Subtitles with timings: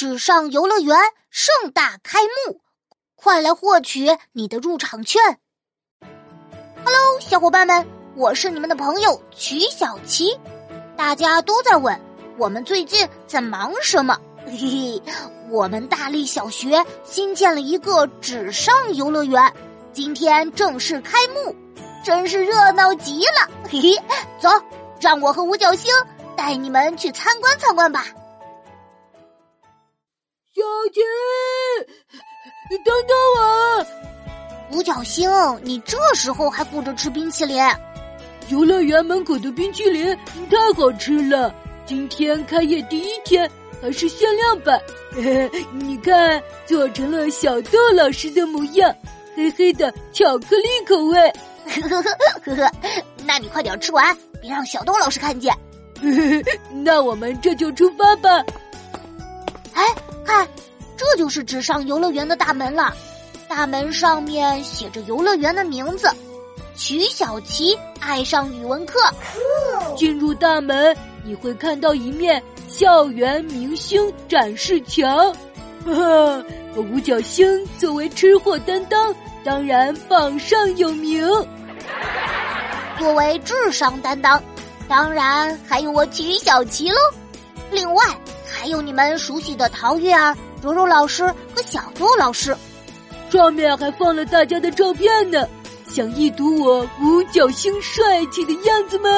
[0.00, 0.96] 纸上游乐园
[1.28, 2.62] 盛大开幕，
[3.16, 5.20] 快来获取你的入场券。
[6.82, 10.34] Hello，小伙伴们，我是你们的朋友曲小琪。
[10.96, 12.00] 大家都在问
[12.38, 14.18] 我们最近在忙什么？
[14.46, 15.02] 嘿嘿，
[15.50, 19.52] 我们大力小学新建了一个纸上游乐园，
[19.92, 21.54] 今天正式开幕，
[22.02, 23.50] 真是热闹极了。
[23.70, 24.02] 嘿嘿，
[24.40, 24.48] 走，
[24.98, 25.92] 让我和五角星
[26.34, 28.06] 带你们去参观参观吧。
[30.52, 30.62] 小
[30.92, 31.00] 杰，
[32.68, 34.76] 你等等我！
[34.76, 35.30] 五角星，
[35.62, 37.62] 你这时候还顾着吃冰淇淋？
[38.48, 40.12] 游乐园门口的冰淇淋
[40.50, 41.54] 太好吃了，
[41.86, 43.48] 今天开业第一天，
[43.80, 44.80] 还是限量版。
[45.14, 48.92] 嘿嘿，你看，做成了小豆老师的模样，
[49.36, 51.32] 黑黑的巧克力口味。
[51.66, 52.10] 呵呵呵
[52.42, 52.72] 呵呵，
[53.24, 55.54] 那你快点吃完，别让小豆老师看见。
[56.00, 56.44] 呵呵，
[56.82, 58.44] 那我们这就出发吧。
[59.74, 59.84] 哎。
[60.30, 60.48] 看，
[60.96, 62.94] 这就是纸上游乐园的大门了。
[63.48, 66.08] 大门上面写着游乐园的名字：
[66.76, 69.00] 曲小琪爱上语文课。
[69.96, 75.32] 进入大门，你会看到一面校园明星展示墙。
[75.84, 76.44] 哈哈，
[76.76, 81.26] 五角星作为吃货担当，当然榜上有名。
[83.00, 84.40] 作为智商担当，
[84.86, 86.98] 当然还有我曲小琪喽。
[87.72, 88.04] 另外。
[88.50, 92.56] 还有你们熟悉的陶月儿、柔柔老师和小豆老师，
[93.30, 95.46] 上面还放了大家的照片呢。
[95.86, 99.08] 想一睹我五角星帅气的样子吗？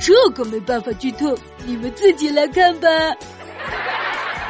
[0.00, 2.88] 这个没办法剧透，你们自己来看吧。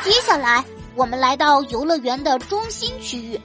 [0.04, 3.40] 接下来，我们来到游乐园的中心区域，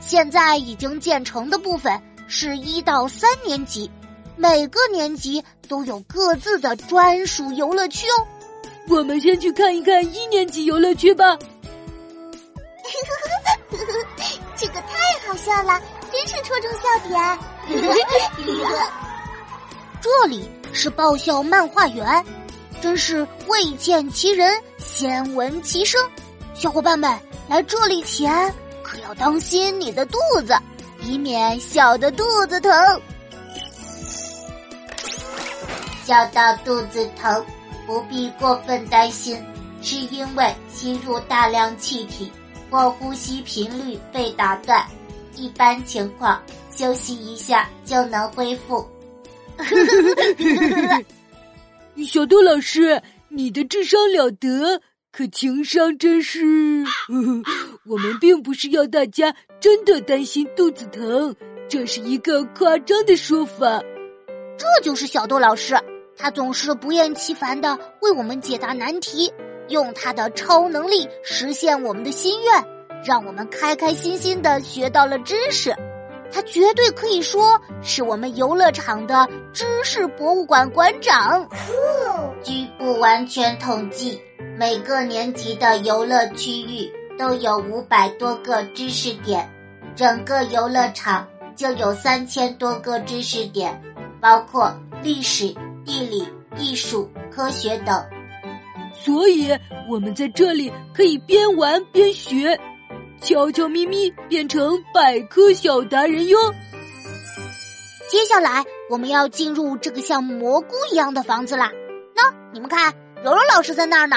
[0.00, 3.90] 现在已经建成的部分是一到三年级，
[4.36, 8.26] 每个年级都有各自的专属游乐区哦。
[8.88, 11.36] 我们先去看一看一年级游乐区吧。
[14.56, 17.38] 这个太好笑了，真是戳中笑点。
[20.00, 22.24] 这里是爆笑漫画园，
[22.80, 26.00] 真是未见其人先闻其声。
[26.54, 27.18] 小伙伴们
[27.48, 30.56] 来这里前可要当心你的肚子，
[31.02, 32.72] 以免笑得肚子疼。
[36.04, 37.44] 笑到肚子疼。
[37.86, 39.42] 不必过分担心，
[39.80, 42.30] 是因为吸入大量气体
[42.70, 44.84] 或呼吸频率被打断。
[45.36, 48.86] 一般情况，休息一下就能恢复。
[52.04, 54.80] 小豆老师，你的智商了得，
[55.12, 56.84] 可情商真是……
[57.86, 61.34] 我们并不是要大家真的担心肚子疼，
[61.68, 63.80] 这是一个夸张的说法。
[64.58, 65.76] 这就是小豆老师。
[66.18, 69.32] 他总是不厌其烦的为我们解答难题，
[69.68, 72.64] 用他的超能力实现我们的心愿，
[73.04, 75.74] 让我们开开心心的学到了知识。
[76.32, 81.48] 他绝对可以说是我们游乐场的知识博物馆馆长。
[82.42, 84.20] 据不完全统计，
[84.58, 89.48] 每个年级的游乐区域都有五百多个知识点，
[89.94, 93.80] 整个游乐场就有三千多个知识点，
[94.20, 95.54] 包括历史。
[95.86, 96.26] 地理、
[96.58, 98.04] 艺术、科学等，
[98.92, 99.56] 所以
[99.88, 102.58] 我们在这里可以边玩边学，
[103.22, 106.36] 悄悄咪咪变成百科小达人哟。
[108.08, 111.70] 接下来我们要进入这个像蘑菇一样的房子啦。
[112.16, 112.92] 喏，你们看，
[113.22, 114.16] 柔柔老师在那儿呢。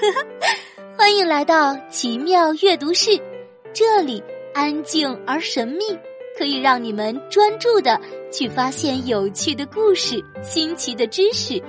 [0.98, 3.18] 欢迎来到奇妙阅读室，
[3.72, 4.22] 这里
[4.52, 5.98] 安静而神秘。
[6.40, 8.00] 可以让你们专注的
[8.32, 11.62] 去发现有趣的故事、新奇的知识，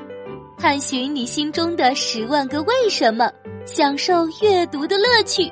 [0.58, 3.30] 探寻你心中的十万个为什么，
[3.66, 5.52] 享受阅读的乐趣。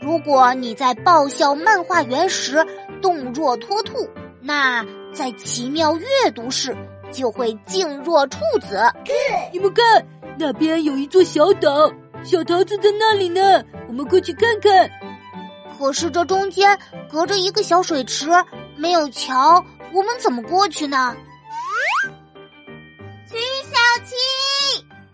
[0.00, 2.66] 如果你在爆笑漫画园时
[3.02, 4.08] 动若脱兔，
[4.40, 6.74] 那在奇妙阅读室
[7.12, 8.80] 就会静若处子。
[9.52, 10.02] 你们看，
[10.38, 11.92] 那边有一座小岛，
[12.24, 14.90] 小桃子在那里呢，我们过去看看。
[15.80, 16.78] 可是这中间
[17.10, 18.28] 隔着一个小水池，
[18.76, 21.16] 没有桥，我们怎么过去呢？
[23.26, 23.72] 徐小
[24.04, 24.14] 七、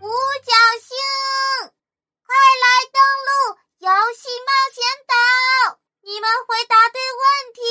[0.01, 0.09] 五
[0.43, 0.51] 角
[0.83, 0.99] 星，
[2.27, 2.35] 快
[2.65, 3.31] 来登录
[3.79, 5.79] 游戏冒险岛！
[6.03, 7.63] 你们回答对问题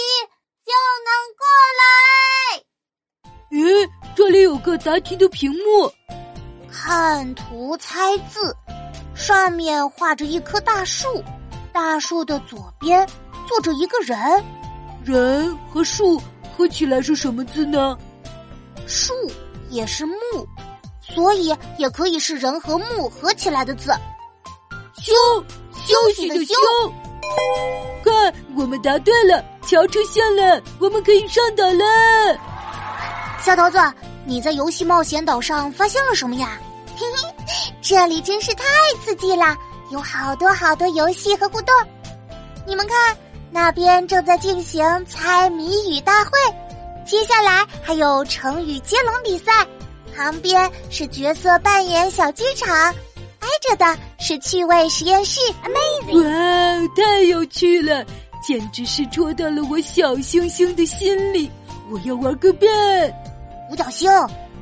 [0.66, 0.72] 就
[1.04, 1.46] 能过
[1.82, 1.84] 来。
[3.52, 5.92] 咦，这里有个答题的屏幕，
[6.72, 8.56] 看图猜字，
[9.14, 11.22] 上面画着一棵大树。
[11.76, 13.06] 大树的左边
[13.50, 14.18] 坐着一个人，
[15.04, 16.22] 人和树
[16.56, 17.98] 合起来是什么字呢？
[18.88, 19.14] 树
[19.70, 20.48] 也是木，
[21.02, 23.92] 所以也可以是人和木合起来的字。
[24.96, 25.12] 休
[25.74, 26.56] 休息的休。
[28.02, 31.84] 快，我们答对了，桥出现了，我们可以上岛了。
[33.42, 33.78] 小桃子，
[34.24, 36.58] 你在游戏冒险岛上发现了什么呀？
[36.96, 38.64] 嘿嘿，这里真是太
[39.04, 39.58] 刺激了，
[39.92, 41.74] 有好多好多游戏和互动。
[42.68, 43.18] 你们看，
[43.52, 46.32] 那边正在进行猜谜语大会，
[47.06, 49.52] 接下来还有成语接龙比赛，
[50.16, 55.40] 旁边是角色扮演小剧场，挨着的是趣味实验室。
[55.64, 56.24] Amazing！
[56.24, 58.04] 哇，太有趣了，
[58.42, 61.52] 简直是戳到了我小星星的心里，
[61.92, 62.72] 我要玩个遍。
[63.70, 64.12] 五角星，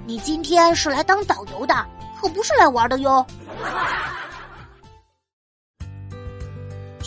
[0.06, 1.74] 你今天是来当导游的，
[2.20, 3.26] 可不是来玩的哟。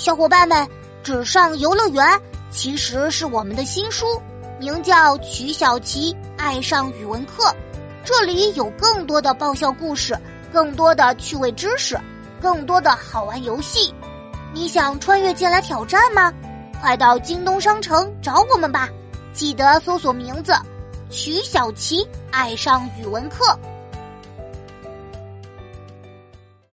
[0.06, 0.68] 小伙伴们，
[1.02, 2.06] 纸上游乐园
[2.48, 4.06] 其实是我们的新书，
[4.60, 7.42] 名叫《曲小琪爱上语文课》，
[8.04, 10.16] 这里有更多的爆笑故事，
[10.52, 11.98] 更多的趣味知识，
[12.40, 13.92] 更多的好玩游戏。
[14.54, 16.32] 你想穿越进来挑战吗？
[16.80, 18.88] 快到京东商城找我们吧，
[19.32, 20.52] 记得搜索名字。
[21.10, 23.58] 曲小琪爱上语文课。